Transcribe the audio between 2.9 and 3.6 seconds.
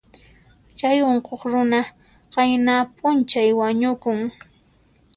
p'unchay